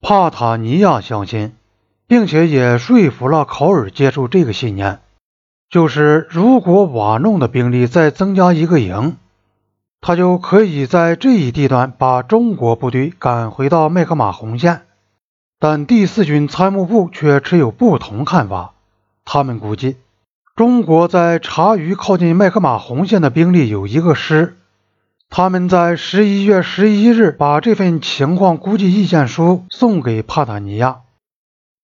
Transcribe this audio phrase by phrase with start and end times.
[0.00, 1.54] 帕塔尼亚相信，
[2.06, 5.00] 并且也说服了考尔接受这个信念，
[5.68, 9.16] 就是如果瓦弄的兵力再增加一个营，
[10.00, 14.82] 他就可以在这一地段把中国部队赶回到麦克马洪线。
[15.58, 18.74] 但第四军参谋部却持有不同看法，
[19.24, 19.96] 他们估计。
[20.54, 24.56] 中国在察隅靠近麦克马洪线的兵力有一个师，
[25.30, 31.02] 他们在十一月十一日把这份情况估计意见书送给帕塔尼亚，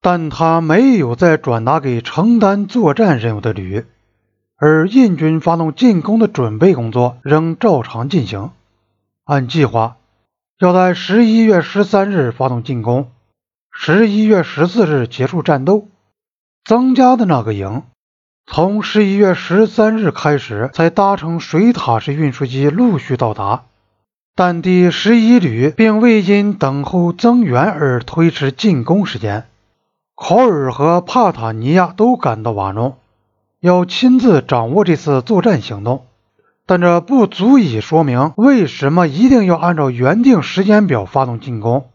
[0.00, 3.84] 但他没有再转达给承担作战任务的旅，
[4.56, 8.52] 而印军发动进攻的准备工作仍照常进行，
[9.24, 9.96] 按计划
[10.58, 13.10] 要在十一月十三日发动进攻，
[13.72, 15.88] 十一月十四日结束战斗，
[16.64, 17.82] 增加的那个营。
[18.46, 23.62] 从十一月十三日开始，才搭乘水塔式运输机陆续到达，
[24.34, 29.44] 但第十一旅并未因等候增援而推迟进攻时间。
[30.14, 32.96] 考尔和帕塔尼亚都赶到瓦农，
[33.60, 36.04] 要亲自掌握这次作战行动，
[36.66, 41.88] 但这不足以说明为什么一定要按照原定时间表发动进攻。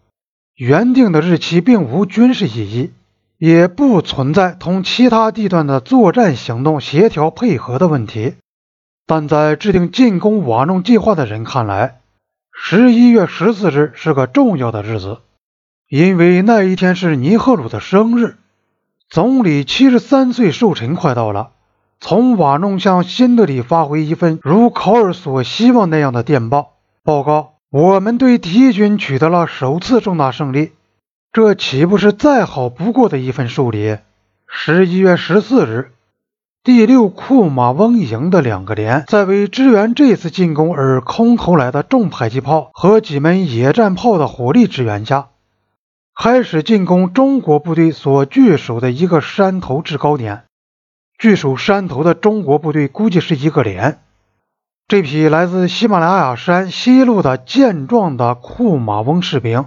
[0.55, 2.91] 原定的日期并无军事意义。
[3.37, 8.35] 也不存在同其他地段的作战行动协调配合的问题，
[9.05, 11.99] 但在制定进攻瓦弄计划的人看来，
[12.51, 15.19] 十一月十四日是个重要的日子，
[15.87, 18.37] 因为那一天是尼赫鲁的生日。
[19.09, 21.51] 总理七十三岁寿辰快到了，
[22.01, 30.71] 从瓦弄向新德里发回一份如考尔所希望那样的电报，报告我们对敌军取得了首次重大胜利。
[31.37, 33.99] 这岂不是再好不过的一份寿礼？
[34.47, 35.91] 十一月十四日，
[36.63, 45.27] 第六库马翁营的两个连在为支援这次进攻而空投来的重迫击炮和几门野战炮的火力支援下，
[46.15, 50.45] 开始进攻中国部队所据守的一个山头制高点。
[51.19, 53.99] 据守山头的中国部队估计是一个连。
[54.87, 59.65] 这批来自喜马拉雅山西路的健壮的库马翁士兵。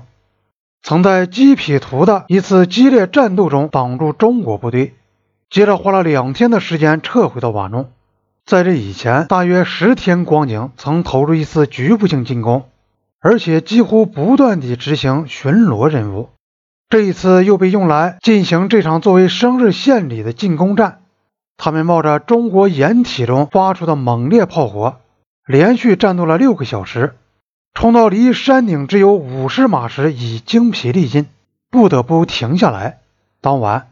[0.82, 4.94] 曾在基匹图的一次激烈战斗中挡住中国部队，
[5.50, 7.90] 接着花了两天的时间撤回到瓦弄。
[8.46, 12.64] 在这以前，大约十天光景，曾投入一次局部性进攻，
[13.20, 16.30] 而且几乎不断地执行巡逻任务。
[16.88, 21.02] 这一次又被用来进行这场作为生日献礼的进攻战。
[21.56, 24.96] 他们冒着中国掩体中发出的猛烈炮火，
[25.46, 27.14] 连续战斗了六个小时。
[27.72, 31.26] 冲到离山顶只有五十码时，已精疲力尽，
[31.70, 32.98] 不得不停下来。
[33.40, 33.88] 当晚，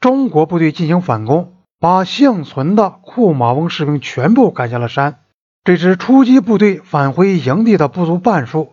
[0.00, 5.18] 中国部队进行反攻，把幸存的库马翁士兵全部赶下了山。
[5.64, 8.72] 这支出击部队返回营地的不足半数。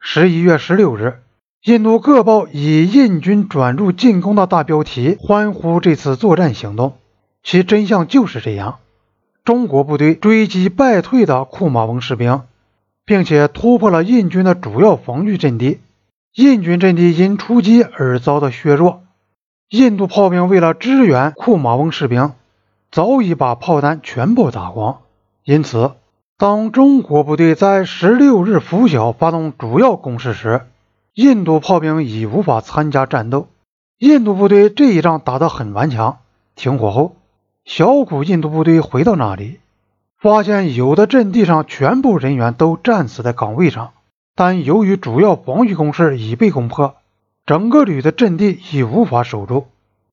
[0.00, 1.20] 十一月十六日，
[1.64, 6.96] 印度各报以“印军转入进攻”的大标题欢呼这次作战行动，
[7.42, 8.78] 其真相就是这样：
[9.44, 12.42] 中国部队追击败退的库马翁士兵。
[13.04, 15.80] 并且突破了印军的主要防御阵地，
[16.34, 19.02] 印军阵地因出击而遭到削弱。
[19.68, 22.32] 印度炮兵为了支援库马翁士兵，
[22.90, 24.98] 早已把炮弹全部打光。
[25.44, 25.92] 因此，
[26.36, 30.62] 当中国部队在十六日拂晓发动主要攻势时，
[31.14, 33.48] 印度炮兵已无法参加战斗。
[33.98, 36.18] 印度部队这一仗打得很顽强。
[36.56, 37.16] 停火后，
[37.64, 39.60] 小股印度部队回到那里。
[40.20, 43.92] 发现有的阵地上全部人员都战死在岗位上，
[44.36, 46.96] 但由于主要防御工事已被攻破，
[47.46, 49.68] 整个旅的阵地已无法守住。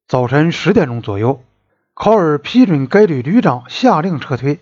[0.08, 1.42] 早晨十点钟左右，
[1.94, 4.60] 考尔批准该旅旅长下令撤退，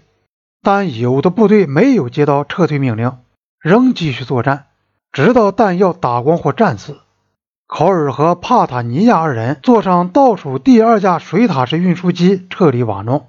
[0.63, 3.15] 但有的部队没有接到撤退命令，
[3.59, 4.65] 仍继续作战，
[5.11, 6.97] 直到弹药打光或战死。
[7.67, 13.27] 考尔和帕塔尼亚二人坐上倒数第二架水塔式运输机撤离瓦诺。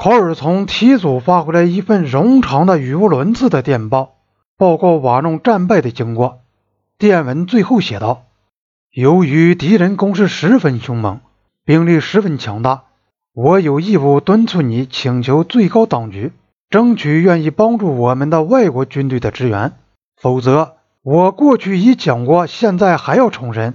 [0.00, 4.12] 考尔从提组发回来一份冗长的、语无伦次的电报，
[4.56, 6.38] 报告瓦弄战败的经过。
[6.98, 8.22] 电文最后写道
[8.94, 11.18] ：“由于敌人攻势十分凶猛，
[11.64, 12.84] 兵力十分强大，
[13.34, 16.30] 我有义务敦促你请求最高当局
[16.70, 19.72] 争取愿意帮助我们的外国军队的支援。
[20.22, 23.74] 否则，我过去已讲过，现在还要重申，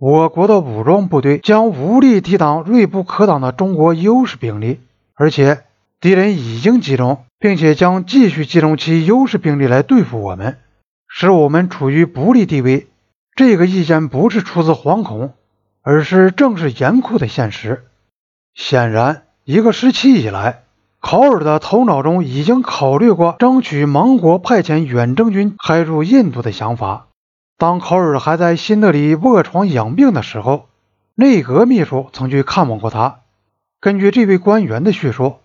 [0.00, 4.80] 我国的武装部队将无力抵挡锐不可挡的中国优势兵力。”
[5.14, 5.64] 而且
[6.00, 10.58] 敌人已经集中，并且将继续集中其优势兵力来对付我们，
[11.08, 12.88] 使我们处于不利地位。
[13.34, 15.32] 这个意见不是出自惶恐，
[15.82, 17.84] 而是正是严酷的现实。
[18.54, 20.64] 显然，一个时期以来，
[21.00, 27.06] 考尔的头脑中已经考虑过争取盟国派遣远征军开入印度的想法，
[27.56, 30.68] 当考尔还在新德里卧床养病的时候，
[31.14, 33.21] 内阁秘书曾去看望过他。
[33.82, 35.38] 根据这位官员的叙述，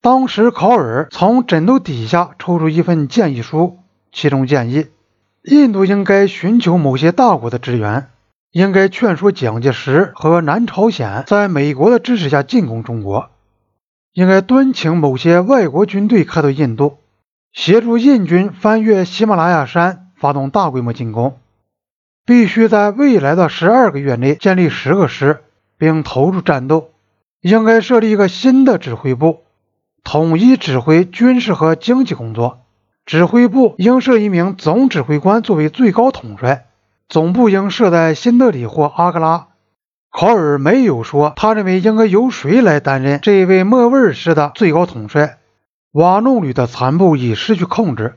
[0.00, 3.80] 当时考尔从枕头底下抽出一份建议书，
[4.10, 4.86] 其中建议
[5.42, 8.08] 印度应该寻求某些大国的支援，
[8.50, 13.28] 应该劝说蒋介石和南朝鲜在美国的支持下进攻中国，
[14.14, 16.96] 应该敦请某些外国军队开到印度，
[17.52, 21.36] 协助印军翻越喜马拉雅山，发动大规模进攻。
[22.24, 25.40] 必须在未来的十二个月内建立十个师，
[25.76, 26.88] 并投入战斗。
[27.42, 29.40] 应该设立一个新的指挥部，
[30.04, 32.60] 统一指挥军事和经济工作。
[33.04, 36.66] 指挥部应设一名总指挥官作为最高统帅，
[37.08, 39.48] 总部应设在新德里或阿格拉。
[40.08, 45.38] 考尔没有说他认为应该由谁来担任这位莫威尔式的最高统帅。
[45.90, 48.14] 瓦弄旅的残部已失去控制，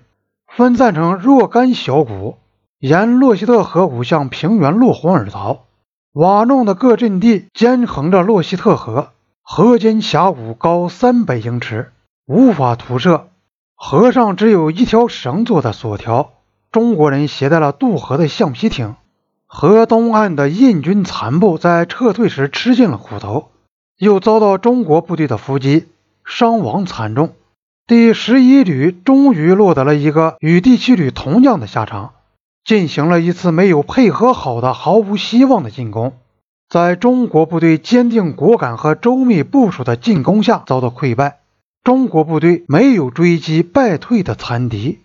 [0.48, 2.38] 分散成若干小股。
[2.80, 5.66] 沿洛希特河谷向平原落荒而逃。
[6.14, 9.10] 瓦弄的各阵地兼横着洛希特河，
[9.48, 11.92] 河间峡谷高三百英尺，
[12.26, 13.28] 无法徒涉。
[13.76, 16.32] 河上只有一条绳做的索条。
[16.72, 18.96] 中国人携带了渡河的橡皮艇。
[19.46, 23.52] 河东岸的印军残部在撤退时吃尽了苦头，
[24.00, 25.86] 又遭到中国部队的伏击，
[26.26, 27.36] 伤亡惨重。
[27.86, 32.14] 第十一旅终于落得了一个与第七旅同样的下场。
[32.64, 36.14] 进行了一次没有配合好的、毫无希望的进攻，
[36.76, 41.40] 在中国部队坚定果敢和周密部署的进攻下遭到溃败。
[41.86, 45.00] 中国部队没有追击败退的残敌。